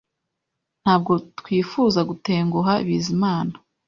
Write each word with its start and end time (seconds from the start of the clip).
Ntabwo 0.81 1.13
twifuza 1.39 1.99
gutenguha 2.09 2.73
Bizimana 2.87 3.53